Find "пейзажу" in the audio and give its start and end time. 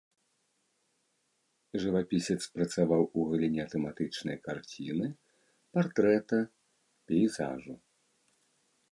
7.11-7.75